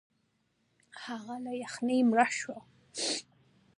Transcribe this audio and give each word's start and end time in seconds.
هغه 1.03 1.35
له 1.45 1.51
یخنۍ 1.63 1.99
مړ 2.09 2.19
شو. 2.39 2.55